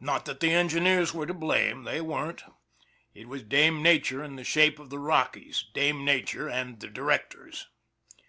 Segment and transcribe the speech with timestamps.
[0.00, 2.42] Not that the engineers were to blame they weren't.
[3.14, 7.68] It was Dame Nature in the shape of the Rockies Dame Nature and the directors.